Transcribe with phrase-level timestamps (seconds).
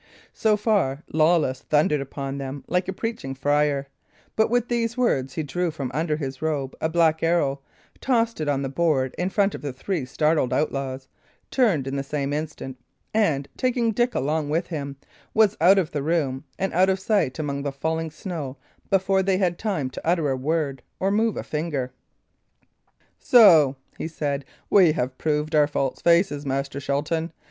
[0.33, 3.87] So far Lawless thundered upon them like a preaching friar;
[4.35, 7.61] but with these words he drew from under his robe a black arrow,
[7.99, 11.07] tossed it on the board in front of the three startled outlaws,
[11.51, 12.79] turned in the same instant,
[13.13, 14.95] and, taking Dick along with him,
[15.35, 18.57] was out of the room and out of sight among the falling snow
[18.89, 21.93] before they had time to utter a word or move a finger.
[23.19, 27.31] "So," he said, "we have proved our false faces, Master Shelton.